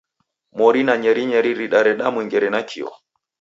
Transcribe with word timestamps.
Mori 0.57 0.81
na 0.87 0.95
nyerinyeri 1.01 1.51
ridareda 1.59 2.05
mwengere 2.13 2.47
nakio. 2.53 2.89